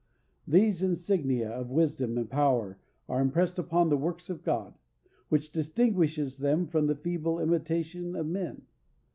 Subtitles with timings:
[0.47, 4.73] These insignia of wisdom and power are impressed upon the works of God,
[5.29, 8.63] which distinguishes them from the feeble imitation of men.